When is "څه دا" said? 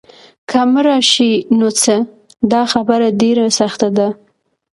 1.81-2.61